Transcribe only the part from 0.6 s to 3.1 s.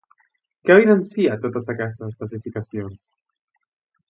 Què evidencien totes aquestes especificacions?